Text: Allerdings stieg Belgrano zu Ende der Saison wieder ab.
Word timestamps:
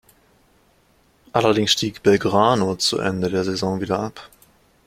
Allerdings 1.31 1.73
stieg 1.73 2.01
Belgrano 2.01 2.75
zu 2.75 2.97
Ende 2.97 3.29
der 3.29 3.43
Saison 3.43 3.81
wieder 3.81 3.99
ab. 3.99 4.31